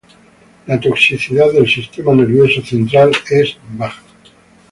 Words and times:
La 0.65 0.79
toxicidad 0.79 1.51
del 1.53 1.69
sistema 1.69 2.11
nervioso 2.15 2.59
central 2.65 3.11
es 3.29 3.55
baja. 3.77 4.01